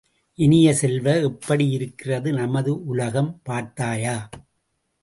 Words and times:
இனிய 0.37 0.73
செல்வ, 0.73 1.19
எப்படி 1.19 1.69
இருக்கிறது 1.69 2.33
நமது 2.33 2.85
உலகம், 2.85 3.31
பார்த்தாயா? 3.43 4.29